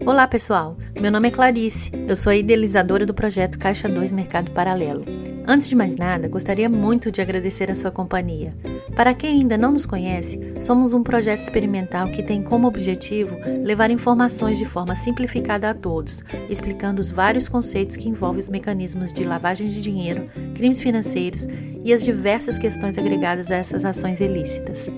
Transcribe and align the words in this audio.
Olá, 0.00 0.26
pessoal. 0.26 0.76
Meu 1.00 1.10
nome 1.10 1.28
é 1.28 1.30
Clarice. 1.30 1.90
Eu 2.06 2.16
sou 2.16 2.30
a 2.30 2.36
idealizadora 2.36 3.06
do 3.06 3.14
projeto 3.14 3.58
Caixa 3.58 3.88
2 3.88 4.12
Mercado 4.12 4.50
Paralelo. 4.50 5.04
Antes 5.46 5.68
de 5.68 5.76
mais 5.76 5.96
nada, 5.96 6.28
gostaria 6.28 6.68
muito 6.68 7.10
de 7.10 7.22
agradecer 7.22 7.70
a 7.70 7.74
sua 7.74 7.90
companhia. 7.90 8.54
Para 8.94 9.14
quem 9.14 9.40
ainda 9.40 9.56
não 9.56 9.72
nos 9.72 9.86
conhece, 9.86 10.54
somos 10.60 10.92
um 10.92 11.02
projeto 11.02 11.40
experimental 11.40 12.08
que 12.08 12.22
tem 12.22 12.42
como 12.42 12.66
objetivo 12.66 13.38
levar 13.62 13.90
informações 13.90 14.58
de 14.58 14.64
forma 14.64 14.94
simplificada 14.94 15.70
a 15.70 15.74
todos, 15.74 16.22
explicando 16.50 17.00
os 17.00 17.08
vários 17.08 17.48
conceitos 17.48 17.96
que 17.96 18.08
envolvem 18.08 18.40
os 18.40 18.48
mecanismos 18.48 19.12
de 19.12 19.24
lavagem 19.24 19.68
de 19.68 19.80
dinheiro, 19.80 20.28
crimes 20.54 20.80
financeiros 20.80 21.46
e 21.82 21.92
as 21.92 22.02
diversas 22.02 22.58
questões 22.58 22.98
agregadas 22.98 23.50
a 23.50 23.56
essas 23.56 23.84
ações 23.84 24.20
ilícitas. 24.20 24.90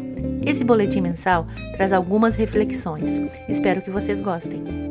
Esse 0.44 0.64
boletim 0.64 1.00
mensal 1.00 1.46
traz 1.76 1.92
algumas 1.92 2.34
reflexões. 2.34 3.20
Espero 3.48 3.82
que 3.82 3.90
vocês 3.90 4.22
gostem. 4.22 4.85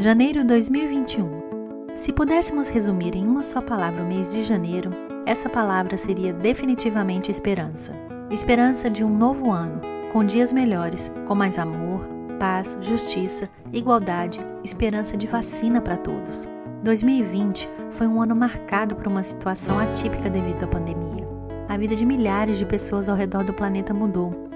Janeiro 0.00 0.42
2021. 0.46 1.94
Se 1.94 2.10
pudéssemos 2.10 2.70
resumir 2.70 3.14
em 3.14 3.26
uma 3.26 3.42
só 3.42 3.60
palavra 3.60 4.02
o 4.02 4.06
mês 4.06 4.32
de 4.32 4.40
janeiro, 4.40 4.90
essa 5.26 5.46
palavra 5.46 5.98
seria 5.98 6.32
definitivamente 6.32 7.30
esperança. 7.30 7.92
Esperança 8.30 8.88
de 8.88 9.04
um 9.04 9.14
novo 9.14 9.50
ano, 9.50 9.78
com 10.10 10.24
dias 10.24 10.54
melhores, 10.54 11.12
com 11.26 11.34
mais 11.34 11.58
amor, 11.58 12.08
paz, 12.38 12.78
justiça, 12.80 13.46
igualdade, 13.74 14.40
esperança 14.64 15.18
de 15.18 15.26
vacina 15.26 15.82
para 15.82 15.98
todos. 15.98 16.48
2020 16.82 17.68
foi 17.90 18.06
um 18.06 18.22
ano 18.22 18.34
marcado 18.34 18.96
por 18.96 19.06
uma 19.06 19.22
situação 19.22 19.78
atípica 19.78 20.30
devido 20.30 20.64
à 20.64 20.66
pandemia. 20.66 21.28
A 21.68 21.76
vida 21.76 21.94
de 21.94 22.06
milhares 22.06 22.56
de 22.56 22.64
pessoas 22.64 23.06
ao 23.10 23.16
redor 23.16 23.44
do 23.44 23.52
planeta 23.52 23.92
mudou. 23.92 24.48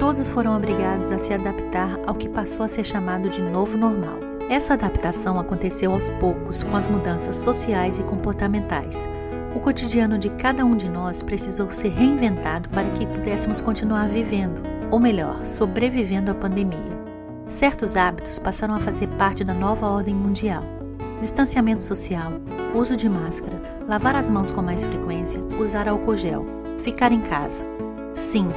Todos 0.00 0.28
foram 0.28 0.56
obrigados 0.56 1.12
a 1.12 1.18
se 1.18 1.32
adaptar 1.32 2.00
ao 2.04 2.16
que 2.16 2.28
passou 2.28 2.64
a 2.64 2.68
ser 2.68 2.82
chamado 2.82 3.28
de 3.28 3.40
novo 3.40 3.78
normal. 3.78 4.27
Essa 4.48 4.72
adaptação 4.74 5.38
aconteceu 5.38 5.92
aos 5.92 6.08
poucos 6.08 6.62
com 6.64 6.74
as 6.74 6.88
mudanças 6.88 7.36
sociais 7.36 7.98
e 7.98 8.02
comportamentais. 8.02 8.96
O 9.54 9.60
cotidiano 9.60 10.16
de 10.16 10.30
cada 10.30 10.64
um 10.64 10.74
de 10.74 10.88
nós 10.88 11.22
precisou 11.22 11.70
ser 11.70 11.90
reinventado 11.90 12.68
para 12.70 12.88
que 12.90 13.06
pudéssemos 13.06 13.60
continuar 13.60 14.08
vivendo, 14.08 14.62
ou 14.90 14.98
melhor, 14.98 15.44
sobrevivendo 15.44 16.30
à 16.30 16.34
pandemia. 16.34 16.98
Certos 17.46 17.94
hábitos 17.94 18.38
passaram 18.38 18.74
a 18.74 18.80
fazer 18.80 19.08
parte 19.18 19.44
da 19.44 19.52
nova 19.52 19.86
ordem 19.86 20.14
mundial. 20.14 20.62
Distanciamento 21.20 21.82
social, 21.82 22.32
uso 22.74 22.96
de 22.96 23.08
máscara, 23.08 23.60
lavar 23.86 24.14
as 24.14 24.30
mãos 24.30 24.50
com 24.50 24.62
mais 24.62 24.82
frequência, 24.82 25.42
usar 25.58 25.88
álcool 25.88 26.16
gel, 26.16 26.46
ficar 26.78 27.12
em 27.12 27.20
casa. 27.20 27.64
Sim, 28.14 28.48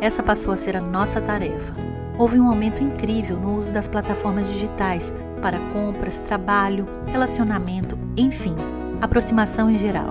essa 0.00 0.22
passou 0.22 0.54
a 0.54 0.56
ser 0.56 0.74
a 0.76 0.80
nossa 0.80 1.20
tarefa. 1.20 1.74
Houve 2.16 2.38
um 2.38 2.48
aumento 2.48 2.82
incrível 2.82 3.36
no 3.36 3.58
uso 3.58 3.72
das 3.72 3.88
plataformas 3.88 4.48
digitais, 4.48 5.12
para 5.42 5.58
compras, 5.72 6.20
trabalho, 6.20 6.86
relacionamento, 7.06 7.98
enfim, 8.16 8.54
aproximação 9.00 9.68
em 9.68 9.78
geral. 9.78 10.10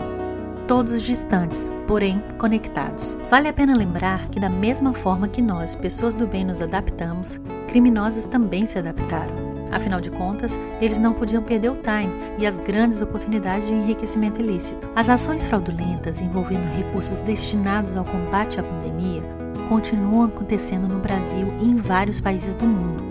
Todos 0.67 1.01
distantes, 1.01 1.71
porém 1.87 2.21
conectados. 2.37 3.17
Vale 3.29 3.47
a 3.47 3.53
pena 3.53 3.75
lembrar 3.75 4.27
que, 4.27 4.39
da 4.39 4.49
mesma 4.49 4.93
forma 4.93 5.27
que 5.27 5.41
nós, 5.41 5.75
pessoas 5.75 6.13
do 6.13 6.27
bem, 6.27 6.45
nos 6.45 6.61
adaptamos, 6.61 7.39
criminosos 7.67 8.25
também 8.25 8.65
se 8.65 8.77
adaptaram. 8.77 9.53
Afinal 9.71 9.99
de 9.99 10.11
contas, 10.11 10.57
eles 10.79 10.99
não 10.99 11.13
podiam 11.13 11.41
perder 11.41 11.71
o 11.71 11.77
time 11.77 12.13
e 12.37 12.45
as 12.45 12.57
grandes 12.59 13.01
oportunidades 13.01 13.67
de 13.67 13.73
enriquecimento 13.73 14.39
ilícito. 14.39 14.87
As 14.95 15.09
ações 15.09 15.45
fraudulentas 15.45 16.21
envolvendo 16.21 16.71
recursos 16.77 17.21
destinados 17.21 17.97
ao 17.97 18.05
combate 18.05 18.59
à 18.59 18.63
pandemia 18.63 19.23
continuam 19.69 20.25
acontecendo 20.25 20.87
no 20.87 20.99
Brasil 20.99 21.53
e 21.59 21.65
em 21.65 21.75
vários 21.75 22.21
países 22.21 22.55
do 22.55 22.65
mundo. 22.65 23.03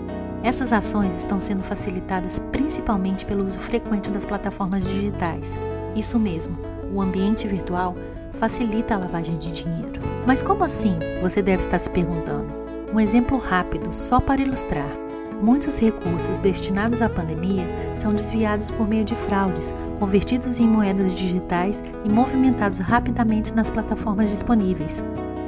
Essas 0.43 0.73
ações 0.73 1.15
estão 1.15 1.39
sendo 1.39 1.63
facilitadas 1.63 2.39
principalmente 2.51 3.25
pelo 3.25 3.45
uso 3.45 3.59
frequente 3.59 4.09
das 4.09 4.25
plataformas 4.25 4.83
digitais. 4.83 5.57
Isso 5.95 6.19
mesmo, 6.19 6.57
o 6.93 7.01
ambiente 7.01 7.47
virtual 7.47 7.95
facilita 8.33 8.95
a 8.95 8.97
lavagem 8.97 9.37
de 9.37 9.51
dinheiro. 9.51 10.01
Mas 10.25 10.41
como 10.41 10.63
assim? 10.63 10.97
Você 11.21 11.41
deve 11.41 11.63
estar 11.63 11.79
se 11.79 11.89
perguntando. 11.89 12.51
Um 12.93 12.99
exemplo 12.99 13.37
rápido, 13.37 13.93
só 13.93 14.19
para 14.19 14.41
ilustrar. 14.41 15.02
Muitos 15.43 15.77
recursos 15.77 16.39
destinados 16.39 17.01
à 17.01 17.09
pandemia 17.09 17.65
são 17.93 18.13
desviados 18.13 18.71
por 18.71 18.87
meio 18.87 19.03
de 19.03 19.13
fraudes, 19.13 19.73
convertidos 19.99 20.57
em 20.57 20.65
moedas 20.65 21.11
digitais 21.17 21.83
e 22.05 22.09
movimentados 22.09 22.79
rapidamente 22.79 23.53
nas 23.53 23.69
plataformas 23.69 24.29
disponíveis. 24.29 25.03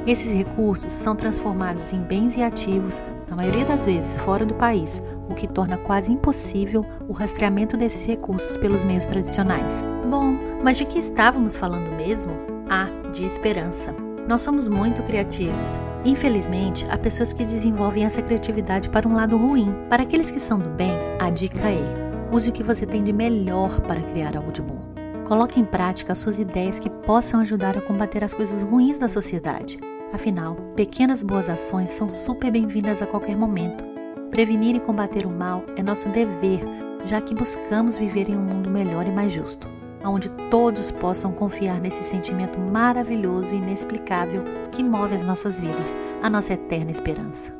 Esses 0.06 0.30
recursos 0.34 0.92
são 0.92 1.16
transformados 1.16 1.94
em 1.94 2.02
bens 2.02 2.36
e 2.36 2.42
ativos 2.42 3.00
na 3.26 3.36
maioria 3.36 3.64
das 3.64 3.86
vezes 3.86 4.18
fora 4.18 4.44
do 4.44 4.52
país, 4.52 5.02
o 5.30 5.34
que 5.34 5.48
torna 5.48 5.78
quase 5.78 6.12
impossível 6.12 6.84
o 7.08 7.14
rastreamento 7.14 7.74
desses 7.74 8.04
recursos 8.04 8.58
pelos 8.58 8.84
meios 8.84 9.06
tradicionais. 9.06 9.82
Bom, 10.10 10.38
mas 10.62 10.76
de 10.76 10.84
que 10.84 10.98
estávamos 10.98 11.56
falando 11.56 11.90
mesmo? 11.96 12.34
Ah, 12.68 12.90
de 13.14 13.24
esperança. 13.24 13.94
Nós 14.28 14.42
somos 14.42 14.68
muito 14.68 15.02
criativos. 15.02 15.80
Infelizmente, 16.06 16.86
há 16.88 16.96
pessoas 16.96 17.32
que 17.32 17.44
desenvolvem 17.44 18.04
essa 18.04 18.22
criatividade 18.22 18.88
para 18.88 19.08
um 19.08 19.16
lado 19.16 19.36
ruim. 19.36 19.74
Para 19.90 20.04
aqueles 20.04 20.30
que 20.30 20.38
são 20.38 20.56
do 20.56 20.70
bem, 20.70 20.92
a 21.18 21.28
dica 21.30 21.68
é: 21.68 21.82
use 22.30 22.48
o 22.48 22.52
que 22.52 22.62
você 22.62 22.86
tem 22.86 23.02
de 23.02 23.12
melhor 23.12 23.80
para 23.80 24.00
criar 24.00 24.36
algo 24.36 24.52
de 24.52 24.62
bom. 24.62 24.78
Coloque 25.26 25.58
em 25.58 25.64
prática 25.64 26.12
as 26.12 26.18
suas 26.18 26.38
ideias 26.38 26.78
que 26.78 26.88
possam 26.88 27.40
ajudar 27.40 27.76
a 27.76 27.80
combater 27.80 28.22
as 28.22 28.32
coisas 28.32 28.62
ruins 28.62 29.00
da 29.00 29.08
sociedade. 29.08 29.80
Afinal, 30.12 30.54
pequenas 30.76 31.24
boas 31.24 31.48
ações 31.48 31.90
são 31.90 32.08
super 32.08 32.52
bem-vindas 32.52 33.02
a 33.02 33.06
qualquer 33.06 33.36
momento. 33.36 33.84
Prevenir 34.30 34.76
e 34.76 34.80
combater 34.80 35.26
o 35.26 35.30
mal 35.30 35.64
é 35.76 35.82
nosso 35.82 36.08
dever, 36.10 36.60
já 37.04 37.20
que 37.20 37.34
buscamos 37.34 37.96
viver 37.96 38.30
em 38.30 38.36
um 38.36 38.42
mundo 38.42 38.70
melhor 38.70 39.08
e 39.08 39.10
mais 39.10 39.32
justo, 39.32 39.66
onde 40.10 40.28
todos 40.50 40.90
possam 40.90 41.32
confiar 41.32 41.80
nesse 41.80 42.04
sentimento 42.04 42.58
maravilhoso 42.58 43.52
e 43.52 43.56
inexplicável 43.56 44.42
que 44.70 44.82
move 44.82 45.14
as 45.14 45.24
nossas 45.24 45.58
vidas, 45.58 45.94
a 46.22 46.30
nossa 46.30 46.52
eterna 46.54 46.90
esperança. 46.90 47.55